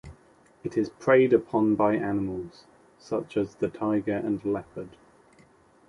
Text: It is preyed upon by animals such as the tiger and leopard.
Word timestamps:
It 0.63 0.77
is 0.79 0.89
preyed 0.89 1.31
upon 1.31 1.75
by 1.75 1.93
animals 1.95 2.63
such 2.97 3.37
as 3.37 3.53
the 3.53 3.69
tiger 3.69 4.17
and 4.17 4.43
leopard. 4.43 4.97